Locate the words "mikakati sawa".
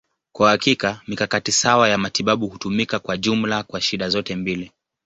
1.07-1.89